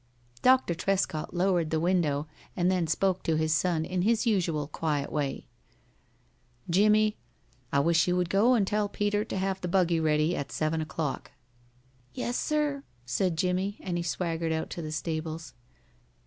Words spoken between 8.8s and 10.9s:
Peter to have the buggy ready at seven